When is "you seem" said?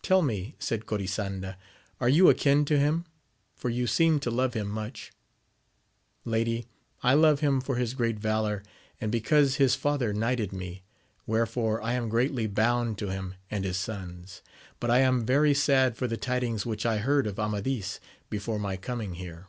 3.68-4.18